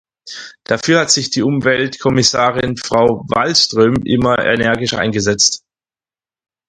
Dafür 0.63 0.99
hat 0.99 1.11
sich 1.11 1.29
die 1.29 1.43
Umweltkommissarin, 1.43 2.75
Frau 2.75 3.23
Wallström, 3.27 3.97
immer 4.03 4.39
energisch 4.43 4.95
eingesetzt. 4.95 5.63